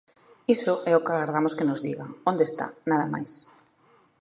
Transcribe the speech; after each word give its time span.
Iso 0.55 0.73
é 0.91 0.93
o 0.95 1.03
que 1.05 1.11
agardamos 1.13 1.55
que 1.57 1.67
nos 1.69 1.83
digan, 1.87 2.09
onde 2.31 2.43
está, 2.49 2.67
nada 2.89 3.05
máis. 3.13 3.31